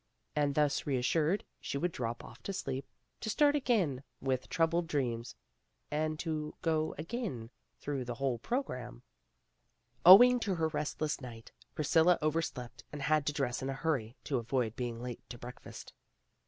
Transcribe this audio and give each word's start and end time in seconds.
And 0.35 0.55
thus 0.55 0.87
reassured, 0.87 1.43
she 1.59 1.77
would 1.77 1.91
drop 1.91 2.23
off 2.23 2.41
to 2.41 2.53
sleep, 2.53 2.87
to 3.19 3.29
start 3.29 3.55
again 3.55 4.01
with 4.19 4.49
troubled 4.49 4.87
dreams, 4.87 5.35
and 5.91 6.17
to 6.21 6.55
go 6.63 6.95
again 6.97 7.51
through 7.77 8.05
the 8.05 8.15
whole 8.15 8.39
program. 8.39 9.03
Owing 10.03 10.39
to 10.39 10.55
her 10.55 10.69
restless 10.69 11.21
night, 11.21 11.51
Priscilla 11.75 12.17
over 12.19 12.41
slept 12.41 12.83
and 12.91 13.03
had 13.03 13.27
to 13.27 13.33
dress 13.33 13.61
in 13.61 13.69
a 13.69 13.73
hurry 13.73 14.15
to 14.23 14.39
avoid 14.39 14.75
being 14.75 15.03
late 15.03 15.21
to 15.29 15.37
breakfast. 15.37 15.93